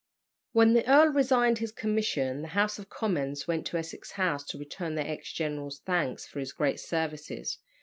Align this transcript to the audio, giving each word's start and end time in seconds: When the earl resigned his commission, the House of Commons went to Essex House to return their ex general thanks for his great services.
When 0.51 0.73
the 0.73 0.87
earl 0.89 1.09
resigned 1.09 1.59
his 1.59 1.71
commission, 1.71 2.41
the 2.41 2.47
House 2.57 2.79
of 2.79 2.89
Commons 2.89 3.47
went 3.47 3.67
to 3.67 3.77
Essex 3.77 4.13
House 4.13 4.43
to 4.45 4.57
return 4.57 4.95
their 4.95 5.07
ex 5.07 5.31
general 5.31 5.69
thanks 5.69 6.25
for 6.25 6.39
his 6.39 6.53
great 6.53 6.79
services. 6.79 7.59